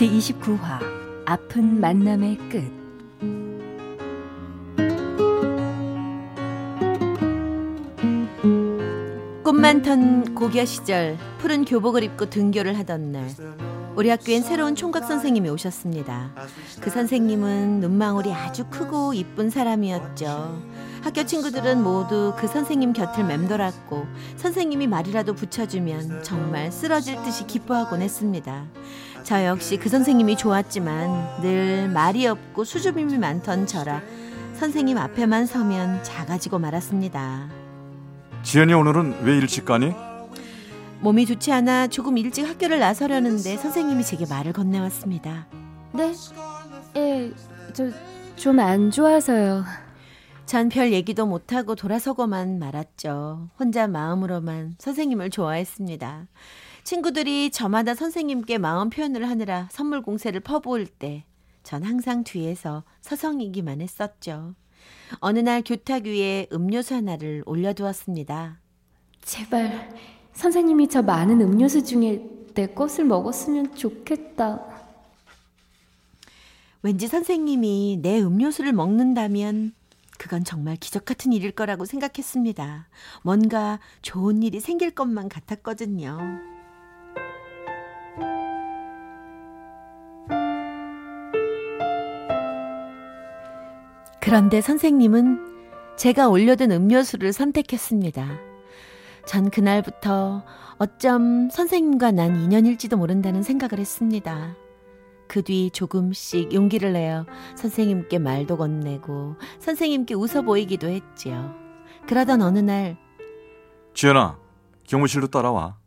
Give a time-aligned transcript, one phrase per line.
[0.00, 0.80] 제29화
[1.26, 2.64] 아픈 만남의 끝
[9.44, 13.28] 꿈만 턴 고교 시절 푸른 교복을 입고 등교를 하던 날
[13.94, 16.30] 우리 학교엔 새로운 총각 선생님이 오셨습니다.
[16.80, 20.62] 그 선생님은 눈망울이 아주 크고 이쁜 사람이었죠.
[21.02, 28.64] 학교 친구들은 모두 그 선생님 곁을 맴돌았고 선생님이 말이라도 붙여주면 정말 쓰러질 듯이 기뻐하곤 했습니다.
[29.24, 34.00] 저 역시 그 선생님이 좋았지만 늘 말이 없고 수줍음이 많던 저라
[34.54, 37.48] 선생님 앞에만 서면 작아지고 말았습니다.
[38.42, 39.92] 지연이 오늘은 왜 일찍 가니?
[41.00, 45.46] 몸이 좋지 않아 조금 일찍 학교를 나서려는데 선생님이 제게 말을 건네왔습니다.
[45.92, 46.12] 네?
[46.96, 47.32] 예,
[47.72, 47.90] 저
[48.36, 49.64] 좀 안 좋아서요.
[50.46, 53.50] 전 별 얘기도 못하고 돌아서고만 말았죠.
[53.58, 56.26] 혼자 마음으로만 선생님을 좋아했습니다.
[56.84, 61.24] 친구들이 저마다 선생님께 마음 표현을 하느라 선물 공세를 퍼부을 때
[61.62, 64.54] 전 항상 뒤에서 서성이기만 했었죠.
[65.18, 68.58] 어느 날 교탁 위에 음료수 하나를 올려두었습니다.
[69.22, 69.90] 제발
[70.32, 72.22] 선생님이 저 많은 음료수 중에
[72.54, 74.66] 내 것을 먹었으면 좋겠다.
[76.82, 79.74] 왠지 선생님이 내 음료수를 먹는다면
[80.18, 82.88] 그건 정말 기적 같은 일일 거라고 생각했습니다.
[83.22, 86.18] 뭔가 좋은 일이 생길 것만 같았거든요.
[94.20, 98.38] 그런데 선생님은 제가 올려둔 음료수를 선택했습니다.
[99.26, 100.44] 전 그날부터
[100.78, 104.56] 어쩜 선생님과 난 인연일지도 모른다는 생각을 했습니다.
[105.28, 111.54] 그 뒤 조금씩 용기를 내어 선생님께 말도 건네고 선생님께 웃어 보이기도 했지요.
[112.08, 112.98] 그러던 어느 날
[113.94, 114.38] 지연아,
[114.88, 115.78] 교무실로 따라와.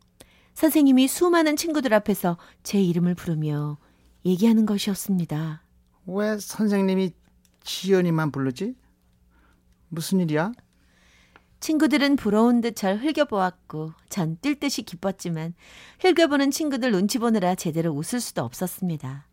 [0.54, 3.76] 선생님이 수많은 친구들 앞에서 제 이름을 부르며
[4.24, 5.62] 얘기하는 것이었습니다.
[6.06, 7.12] 왜 선생님이
[7.64, 8.76] 지연이만 부르지?
[9.88, 10.52] 무슨 일이야?
[11.60, 15.54] 친구들은 부러운 듯 절 흘겨보았고 전 뛸 듯이 기뻤지만
[16.00, 19.26] 흘겨보는 친구들 눈치 보느라 제대로 웃을 수도 없었습니다.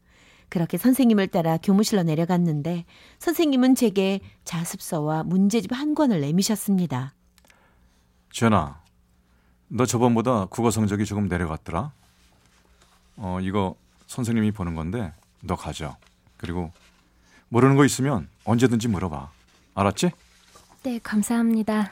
[0.47, 2.85] 그렇게 선생님을 따라 교무실로 내려갔는데
[3.19, 7.13] 선생님은 제게 자습서와 문제집 한 권을 내미셨습니다.
[8.31, 8.81] 지연아,
[9.67, 11.91] 너 저번보다 국어 성적이 조금 내려갔더라.
[13.17, 13.75] 어, 이거
[14.07, 15.97] 선생님이 보는 건데 너 가져.
[16.37, 16.71] 그리고
[17.51, 19.29] 모르는 거 있으면 언제든지 물어봐.
[19.75, 20.11] 알았지?
[20.83, 21.91] 네, 감사합니다.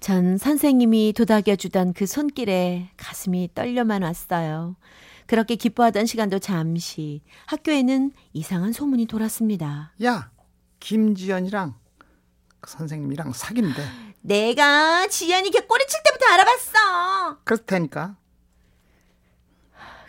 [0.00, 4.74] 전 선생님이 도닥여 주던 그 손길에 가슴이 떨려만 왔어요.
[5.26, 9.92] 그렇게 기뻐하던 시간도 잠시 학교에는 이상한 소문이 돌았습니다.
[10.02, 10.32] 야,
[10.80, 11.76] 김지연이랑
[12.60, 13.80] 그 선생님이랑 사귄대.
[14.22, 17.38] 내가 지연이 걔 꼬리칠 때부터 알아봤어.
[17.44, 18.16] 그렇다니까.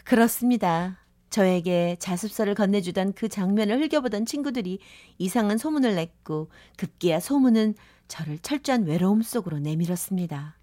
[0.04, 0.98] 그렇습니다.
[1.34, 4.78] 저에게 자습서를 건네주던 그 장면을 흘겨보던 친구들이
[5.18, 7.74] 이상한 소문을 냈고 급기야 소문은
[8.08, 10.56] 저를 철저한 외로움 속으로 내밀었습니다.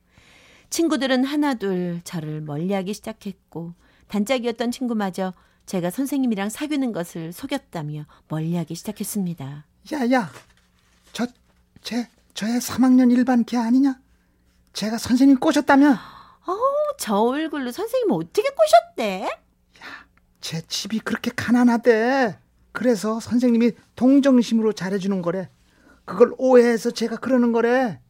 [0.71, 3.75] 친구들은 하나둘 저를 멀리하기 시작했고
[4.07, 5.35] 단짝이었던 친구마저
[5.67, 9.67] 제가 선생님이랑 사귀는 것을 속였다며 멀리하기 시작했습니다.
[9.93, 10.31] 야, 야,
[11.13, 11.27] 저,
[11.83, 14.01] 쟤, 저애 3학년 일반 걔 아니냐?
[14.73, 15.99] 제가 선생님 꼬셨다며?
[16.47, 19.29] 어우, 저 얼굴로 선생님 어떻게 꼬셨대?
[20.41, 22.37] 제 집이 그렇게 가난하대.
[22.73, 25.49] 그래서 선생님이 동정심으로 잘해주는 거래.
[26.05, 28.01] 그걸 오해해서 제가 그러는 거래.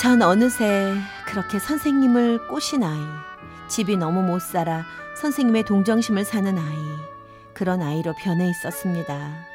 [0.00, 0.94] 전 어느새
[1.26, 2.98] 그렇게 선생님을 꼬신 아이,
[3.68, 4.86] 집이 너무 못 살아
[5.20, 6.76] 선생님의 동정심을 사는 아이,
[7.52, 9.49] 그런 아이로 변해 있었습니다.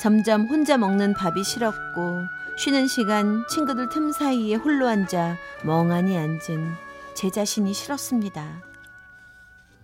[0.00, 2.22] 점점 혼자 먹는 밥이 싫었고
[2.56, 6.72] 쉬는 시간 친구들 틈 사이에 홀로 앉아 멍하니 앉은
[7.14, 8.62] 제 자신이 싫었습니다.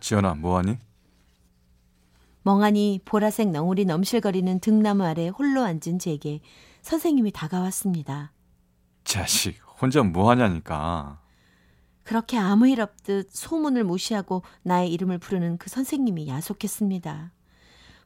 [0.00, 0.78] 지연아, 뭐하니?
[2.42, 6.40] 멍하니 보라색 넝울이 넘실거리는 등나무 아래 홀로 앉은 제게
[6.82, 8.32] 선생님이 다가왔습니다.
[9.02, 11.20] 자식, 혼자 뭐하냐니까.
[12.04, 17.32] 그렇게 아무 일 없듯 소문을 무시하고 나의 이름을 부르는 그 선생님이 야속했습니다.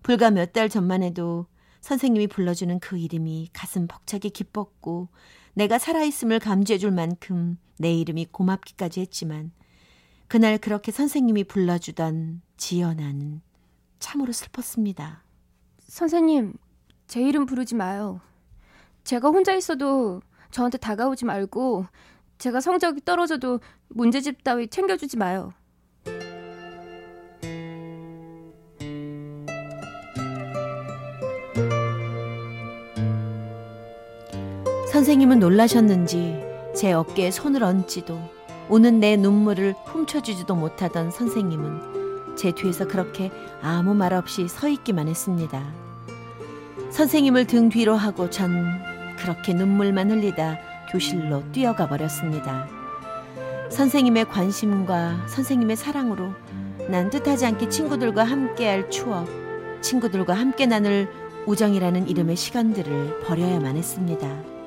[0.04, 1.46] 불과 몇 달 전만 해도
[1.80, 5.08] 선생님이 불러주는 그 이름이 가슴 벅차게 기뻤고
[5.54, 9.52] 내가 살아있음을 감지해줄 만큼 내 이름이 고맙기까지 했지만
[10.28, 13.40] 그날 그렇게 선생님이 불러주던 지연아는
[13.98, 15.25] 참으로 슬펐습니다.
[15.80, 16.54] 선생님,
[17.06, 18.20] 제 이름 부르지 마요.
[19.04, 20.20] 제가 혼자 있어도
[20.50, 21.86] 저한테 다가오지 말고
[22.36, 25.52] 제가 성적이 떨어져도 문제집 따위 챙겨주지 마요.
[34.90, 36.43] 선생님은 놀라셨는지
[36.75, 38.19] 제 어깨에 손을 얹지도
[38.70, 43.31] 우는 내 눈물을 훔쳐주지도 못하던 선생님은 제 뒤에서 그렇게
[43.61, 45.62] 아무 말 없이 서 있기만 했습니다.
[46.90, 48.81] 선생님을 등 뒤로 하고 전
[49.19, 50.58] 그렇게 눈물만 흘리다
[50.90, 52.67] 교실로 뛰어가 버렸습니다.
[53.69, 56.32] 선생님의 관심과 선생님의 사랑으로
[56.88, 59.26] 난 뜻하지 않게 친구들과 함께할 추억,
[59.82, 61.08] 친구들과 함께 나눌
[61.44, 64.57] 우정이라는 이름의 시간들을 버려야만 했습니다.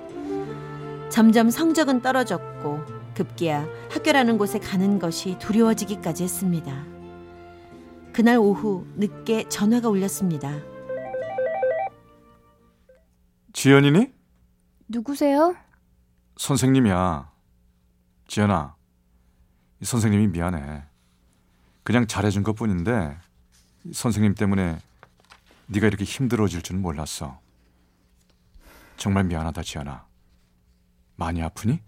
[1.12, 2.86] 점점 성적은 떨어졌고
[3.16, 6.86] 급기야 학교라는 곳에 가는 것이 두려워지기까지 했습니다.
[8.14, 10.58] 그날 오후 늦게 전화가 울렸습니다.
[13.52, 14.14] 지연이니?
[14.88, 15.56] 누구세요?
[16.38, 17.30] 선생님이야.
[18.28, 18.76] 지연아,
[19.82, 20.84] 이 선생님이 미안해.
[21.84, 23.18] 그냥 잘해준 것 뿐인데
[23.92, 24.78] 선생님 때문에
[25.68, 27.38] 네가 이렇게 힘들어질 줄은 몰랐어.
[28.96, 30.11] 정말 미안하다, 지연아.
[31.16, 31.80] 많이 아프니?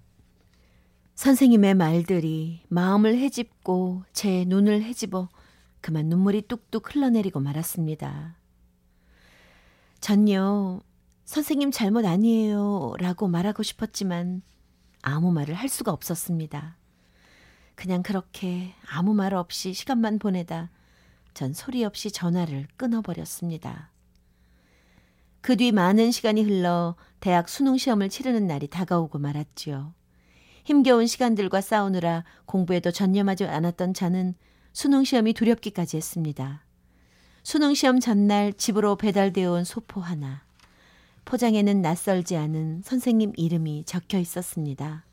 [1.15, 5.29] 선생님의 말들이 마음을 헤집고 제 눈을 헤집어
[5.81, 8.37] 그만 눈물이 뚝뚝 흘러내리고 말았습니다.
[9.99, 10.81] 전요,
[11.25, 14.41] 선생님 잘못 아니에요 라고 말하고 싶었지만
[15.01, 16.77] 아무 말을 할 수가 없었습니다.
[17.75, 20.69] 그냥 그렇게 아무 말 없이 시간만 보내다
[21.33, 23.93] 전 소리 없이 전화를 끊어버렸습니다.
[25.44, 29.94] 그 뒤 많은 시간이 흘러 대학 수능 시험을 치르는 날이 다가오고 말았지요.
[30.63, 34.36] 힘겨운 시간들과 싸우느라 공부에도 전념하지 않았던 저는
[34.72, 36.63] 수능 시험이 두렵기까지 했습니다.
[37.44, 40.45] 수능 시험 전날 집으로 배달되어 온 소포 하나.
[41.25, 45.04] 포장에는 낯설지 않은 선생님 이름이 적혀 있었습니다.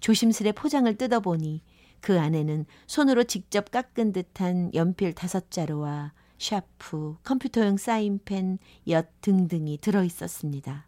[0.00, 1.62] 조심스레 포장을 뜯어보니
[2.02, 8.58] 그 안에는 손으로 직접 깎은 듯한 연필 다섯 자루와 샤프, 컴퓨터용 사인펜,
[8.88, 10.86] 엿 등등이 들어 있었습니다.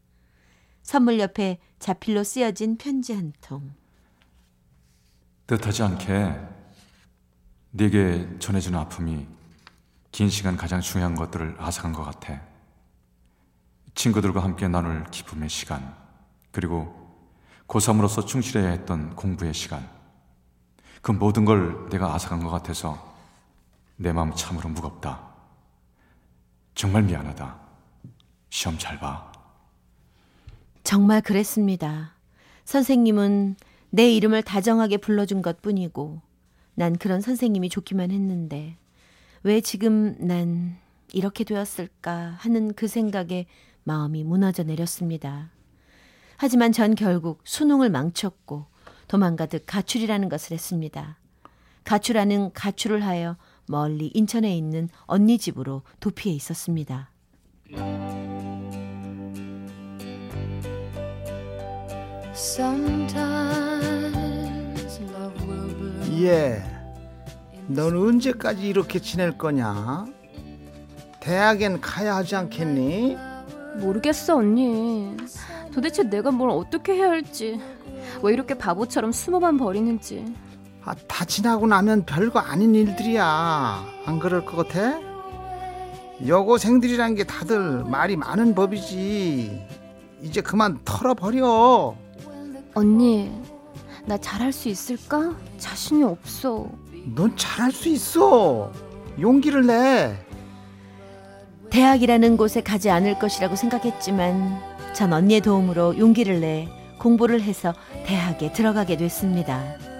[0.83, 3.71] 선물 옆에 자필로 쓰여진 편지 한 통.
[5.47, 6.35] 뜻하지 않게
[7.73, 9.27] 네게 전해주는 아픔이
[10.11, 12.41] 긴 시간 가장 중요한 것들을 앗아간 것 같아.
[13.95, 15.95] 친구들과 함께 나눌 기쁨의 시간,
[16.51, 16.99] 그리고
[17.69, 19.87] 고3으로서 충실해야 했던 공부의 시간.
[21.03, 23.15] 그 모든 걸 내가 앗아간 것 같아서
[23.97, 25.32] 내 마음 참으로 무겁다.
[26.75, 27.61] 정말 미안하다.
[28.51, 29.31] 시험 잘 봐.
[30.85, 32.15] 정말 그랬습니다.
[32.65, 33.57] 선생님은
[33.91, 36.21] 내 이름을 다정하게 불러준 것 뿐이고,
[36.75, 38.77] 난 그런 선생님이 좋기만 했는데,
[39.43, 40.77] 왜 지금 난
[41.13, 43.47] 이렇게 되었을까 하는 그 생각에
[43.85, 45.51] 마음이 무너져 내렸습니다.
[46.37, 48.67] 하지만 전 결국 수능을 망쳤고,
[49.09, 51.19] 도망가듯 가출이라는 것을 했습니다.
[51.85, 57.11] 가출하는 가출을 하여 멀리 인천에 있는 언니 집으로 도피해 있었습니다.
[66.23, 66.63] 예.
[67.69, 70.07] 넌 언제까지 이렇게 지낼 거냐?
[71.21, 73.17] 대학엔 가야 하지 않겠니?
[73.79, 75.17] 모르겠어, 언니.
[75.73, 77.61] 도대체 내가 뭘 어떻게 해야 할지.
[78.23, 80.25] 왜 이렇게 바보처럼 숨어만 버리는지.
[80.85, 83.85] 아, 다 지나고 나면 별거 아닌 일들이야.
[84.05, 85.01] 안 그럴 것 같아?
[86.27, 89.67] 여고생들이란 게 다들 말이 많은 법이지.
[90.23, 91.97] 이제 그만 털어버려.
[92.75, 93.31] 언니,
[94.07, 95.35] 나 잘할 수 있을까?
[95.59, 96.67] 자신이 없어.
[97.15, 98.73] 넌 잘할 수 있어.
[99.21, 100.17] 용기를 내.
[101.71, 104.61] 대학이라는 곳에 가지 않을 것이라고 생각했지만
[104.95, 107.73] 전 언니의 도움으로 용기를 내 공부를 해서
[108.05, 109.92] 대학에 들어가게 됐습니다.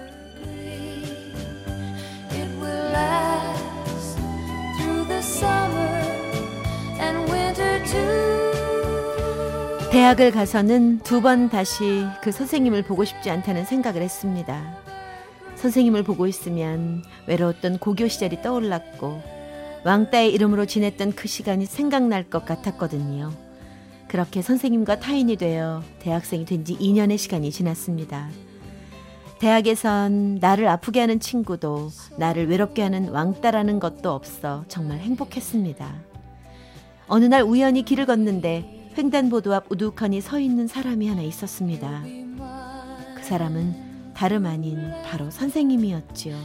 [9.93, 14.79] 대학을 가서는 두 번 다시 그 선생님을 보고 싶지 않다는 생각을 했습니다.
[15.57, 19.21] 선생님을 보고 있으면 외로웠던 고교 시절이 떠올랐고
[19.85, 23.33] 왕따의 이름으로 지냈던 그 시간이 생각날 것 같았거든요.
[24.09, 28.29] 그렇게 선생님과 타인이 되어 대학생이 된 지 2년의 시간이 지났습니다.
[29.41, 35.93] 대학에선 나를 아프게 하는 친구도 나를 외롭게 하는 왕따라는 것도 없어 정말 행복했습니다.
[37.09, 42.03] 어느 날 우연히 길을 걷는데 횡단보도 앞 우두커니 서 있는 사람이 하나 있었습니다.
[43.17, 46.37] 그 사람은 다름 아닌 바로 선생님이었지요.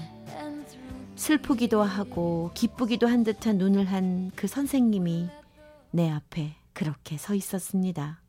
[1.16, 5.30] 슬프기도 하고 기쁘기도 한 듯한 눈을 한 그 선생님이
[5.92, 8.22] 내 앞에 그렇게 서 있었습니다.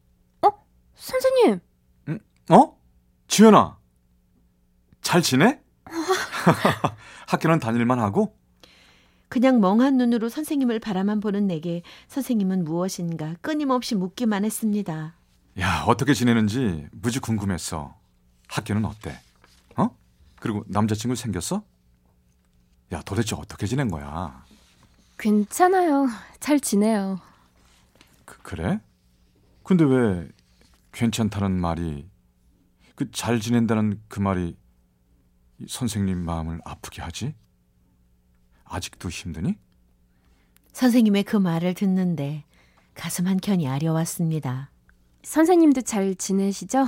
[0.95, 1.61] 선생님,
[2.51, 2.77] 어?
[3.29, 3.79] 지연아.
[5.01, 5.61] 잘 지내?
[7.29, 8.37] 학교는 다닐만 하고?
[9.29, 15.15] 그냥 멍한 눈으로 선생님을 바라만 보는 내게 선생님은 무엇인가 끊임없이 묻기만 했습니다.
[15.61, 17.97] 야, 어떻게 지내는지 무지 궁금했어.
[18.49, 19.19] 학교는 어때?
[19.77, 19.91] 어?
[20.41, 21.63] 그리고 남자친구 생겼어?
[22.93, 24.45] 야, 도대체 어떻게 지낸 거야?
[25.19, 26.09] 괜찮아요.
[26.41, 27.21] 잘 지내요.
[28.25, 28.81] 그, 그래?
[29.65, 30.29] 근데 왜
[30.93, 32.09] 괜찮다는 말이
[32.95, 34.57] 그 잘 지낸다는 그 말이
[35.59, 37.35] 이 선생님 마음을 아프게 하지?
[38.71, 39.57] 아직도 힘드니?
[40.73, 42.45] 선생님의 그 말을 듣는데
[42.95, 44.71] 가슴 한켠이 아려왔습니다.
[45.23, 46.87] 선생님도 잘 지내시죠?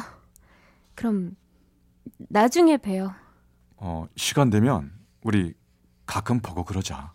[0.94, 1.36] 그럼
[2.28, 3.14] 나중에 봬요.
[3.76, 5.54] 어, 시간 되면 우리
[6.06, 7.12] 가끔 보고 그러자.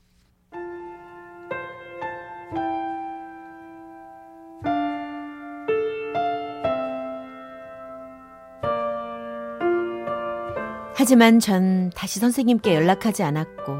[10.97, 13.79] 하지만 전 다시 선생님께 연락하지 않았고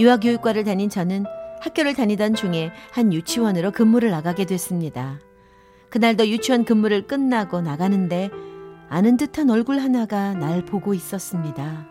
[0.00, 1.24] 유아교육과를 다닌 저는
[1.60, 5.20] 학교를 다니던 중에 한 유치원으로 근무를 나가게 됐습니다.
[5.90, 8.30] 그날도 유치원 근무를 끝나고 나가는데
[8.88, 11.86] 아는 듯한 얼굴 하나가 날 보고 있었습니다.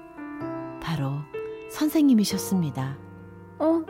[0.82, 1.20] 바로
[1.72, 2.98] 선생님이셨습니다.
[3.60, 3.82] 어,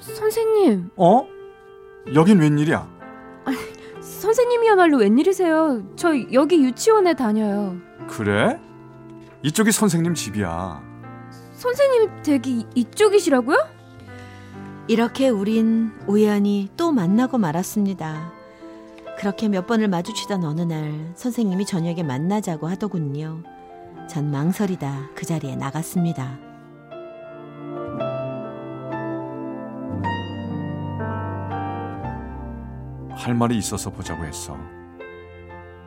[0.00, 0.90] 선생님.
[0.96, 1.26] 어?
[2.14, 2.94] 여긴 웬일이야?
[4.00, 5.82] 선생님이야말로 웬일이세요?
[5.96, 7.76] 저 여기 유치원에 다녀요.
[8.08, 8.58] 그래?
[9.44, 10.82] 이쪽이 선생님 집이야.
[11.52, 13.58] 선생님 댁이 이쪽이시라고요?
[14.88, 18.32] 이렇게 우린 우연히 또 만나고 말았습니다.
[19.18, 23.42] 그렇게 몇 번을 마주치던 어느 날 선생님이 저녁에 만나자고 하더군요.
[24.08, 26.38] 전 망설이다 그 자리에 나갔습니다.
[33.10, 34.56] 할 말이 있어서 보자고 했어.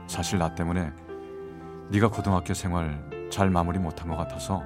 [0.06, 0.92] 사실 나 때문에
[1.90, 4.64] 네가 고등학교 생활 잘 마무리 못한 것 같아서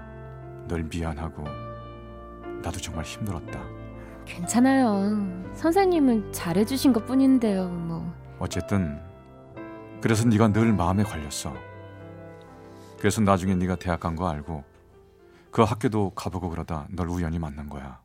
[0.67, 1.43] 널 미안하고
[2.61, 3.59] 나도 정말 힘들었다.
[4.25, 5.53] 괜찮아요.
[5.55, 8.13] 선생님은 잘해주신 것 뿐인데요, 뭐.
[8.39, 9.01] 어쨌든
[10.01, 11.53] 그래서 네가 늘 마음에 걸렸어.
[12.99, 14.63] 그래서 나중에 네가 대학 간 거 알고
[15.51, 17.99] 그 학교도 가보고 그러다 널 우연히 만난 거야.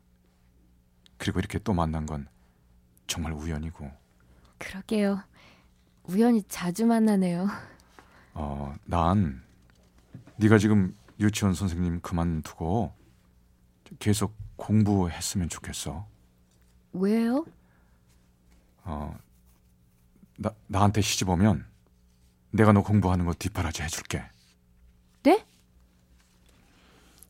[1.17, 2.27] 그리고 이렇게 또 만난 건
[3.05, 3.89] 정말 우연이고
[4.57, 5.21] 그러게요.
[6.09, 7.47] 우연히 자주 만나네요.
[8.33, 9.41] 어, 난
[10.37, 12.93] 네가 지금 유치원 선생님 그만두고
[13.99, 16.05] 계속 공부했으면 좋겠어.
[16.93, 17.45] 왜요?
[18.83, 19.17] 어,
[20.37, 21.65] 나 나한테 시집 오면
[22.51, 24.23] 내가 너 공부하는 거 뒷바라지 해줄게.
[25.23, 25.45] 네?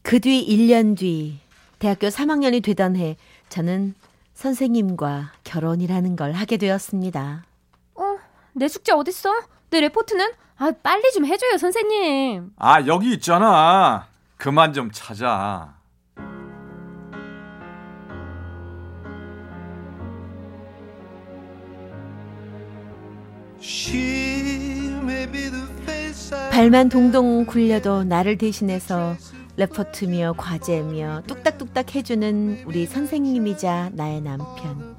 [0.03, 1.39] 그 뒤 1년 뒤
[1.79, 3.17] 대학교 3학년이 되던 해
[3.49, 3.93] 저는
[4.33, 7.45] 선생님과 결혼이라는 걸 하게 되었습니다.
[7.95, 8.17] 어,
[8.53, 9.33] 내 숙제 어딨어?
[9.69, 10.31] 내 레포트는?
[10.59, 12.51] 아, 빨리 좀 해줘요, 선생님.
[12.57, 14.07] 아 여기 있잖아.
[14.37, 15.75] 그만 좀 찾아.
[26.51, 29.15] 발만 동동 굴려도 나를 대신해서
[29.57, 34.95] 레포트며 과제며 뚝딱뚝딱 해주는 우리 선생님이자 나의 남편.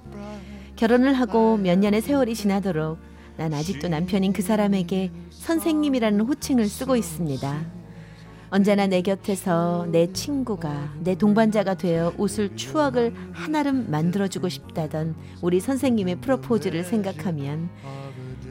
[0.76, 2.98] 결혼을 하고 몇 년의 세월이 지나도록
[3.38, 7.66] 난 아직도 남편인 그 사람에게 선생님이라는 호칭을 쓰고 있습니다.
[8.50, 16.16] 언제나 내 곁에서 내 친구가 내 동반자가 되어 웃을 추억을 한아름 만들어주고 싶다던 우리 선생님의
[16.16, 17.68] 프로포즈를 생각하면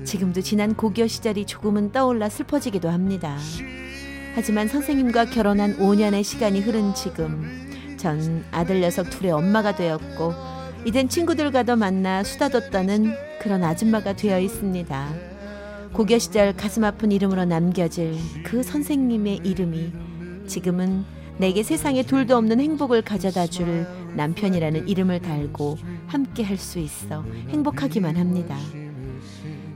[0.06, 3.38] 지금도 지난 고교 시절이 조금은 떠올라 슬퍼지기도 합니다.
[4.36, 7.68] 하지만 선생님과 결혼한 5년의 시간이 흐른 지금
[7.98, 10.34] 전 아들 녀석 둘의 엄마가 되었고
[10.86, 15.14] 이젠 친구들과도 만나 수다도 떠는 그런 아줌마가 되어 있습니다.
[15.94, 19.94] 고교 시절 가슴 아픈 이름으로 남겨질 그 선생님의 이름이
[20.48, 21.06] 지금은
[21.38, 23.88] 내게 세상에 둘도 없는 행복을 가져다 줄
[24.18, 25.78] 남편이라는 이름을 달고
[26.08, 28.58] 함께 할 수 있어 행복하기만 합니다.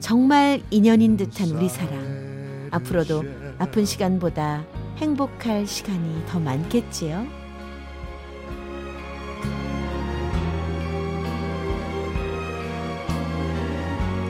[0.01, 2.67] 정말 인연인 듯한 우리 사랑.
[2.71, 3.23] 앞으로도
[3.57, 4.65] 아픈 시간보다
[4.97, 7.25] 행복할 시간이 더 많겠지요?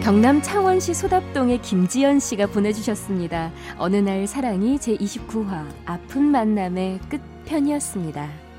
[0.01, 3.51] 경남 창원시 소답동의 김지연 씨가 보내주셨습니다.
[3.77, 8.50] 어느 날 사랑이 제29화 아픈 만남의 끝편이었습니다.